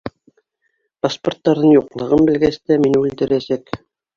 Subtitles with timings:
[1.05, 3.75] Паспорттарҙың юҡлығын белгәс тә, мине үлтерәсәк!